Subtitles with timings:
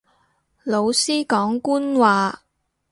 [0.63, 2.41] 老師講官話